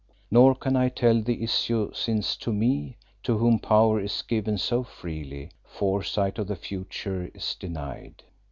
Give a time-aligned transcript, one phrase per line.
[0.31, 4.81] Nor can I tell the issue since to me, to whom power is given so
[4.81, 8.23] freely, foresight of the future is denied.